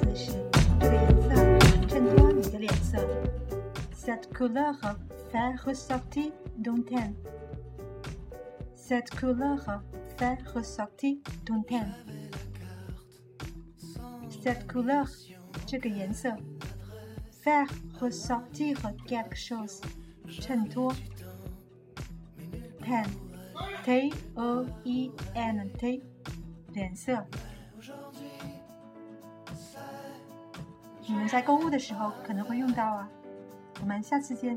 [0.00, 0.32] 此时，
[0.80, 1.28] 这个颜色
[1.86, 2.96] 衬托你的脸色。
[3.94, 4.74] Cette couleur
[5.30, 6.32] fait ressortir
[6.64, 7.12] ton teint.
[8.74, 9.82] Cette couleur
[10.16, 11.92] fait ressortir ton teint.
[14.42, 15.06] Cette couleur,
[15.66, 16.34] 这个颜色。
[17.44, 17.68] Faire
[18.00, 18.76] ressortir
[19.06, 19.82] quelque chose,
[20.40, 20.94] 衬托。
[22.80, 23.10] Teint,
[23.84, 24.22] T-O-E-N-T,
[31.10, 33.08] 你们在购物的时候可能会用到啊。
[33.80, 34.56] 我们下次见。